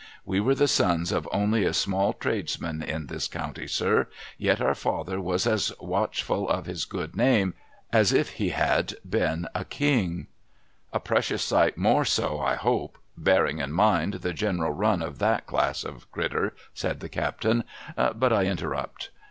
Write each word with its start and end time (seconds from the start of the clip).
We 0.25 0.39
were 0.39 0.55
the 0.55 0.67
sons 0.67 1.11
of 1.11 1.29
only 1.31 1.63
a 1.63 1.73
small 1.75 2.11
tradesman 2.13 2.81
in 2.81 3.05
this 3.05 3.27
county, 3.27 3.67
sir; 3.67 4.07
yet 4.35 4.59
our 4.59 4.73
father 4.73 5.21
was 5.21 5.45
as 5.45 5.71
watchful 5.79 6.49
of 6.49 6.65
his 6.65 6.85
good 6.85 7.15
name 7.15 7.53
as 7.93 8.11
if 8.11 8.29
he 8.31 8.49
had 8.49 8.95
been 9.07 9.47
a 9.53 9.63
king.' 9.63 10.25
A 10.91 10.99
PRICELESS 10.99 11.51
LEGACY 11.51 11.73
231 11.75 11.97
* 11.97 12.01
A 12.01 12.01
precious 12.01 12.15
sight 12.17 12.27
more 12.33 12.33
so, 12.33 12.43
I 12.43 12.55
hope,— 12.55 12.97
bearing 13.15 13.59
in 13.59 13.73
mind 13.73 14.13
the 14.23 14.33
general 14.33 14.71
run 14.71 15.03
of 15.03 15.19
that 15.19 15.45
class 15.45 15.83
of 15.83 16.11
crittur,' 16.11 16.53
said 16.73 16.99
the 16.99 17.07
captain.' 17.07 17.63
But 17.95 18.33
I 18.33 18.45
interrupt.' 18.45 19.11